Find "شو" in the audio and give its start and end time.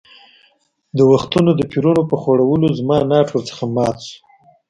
4.07-4.17